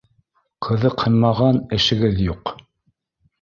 Ҡыҙыҡһынмаған 0.67 1.59
эшегеҙ 1.79 2.23
юҡ 2.29 2.55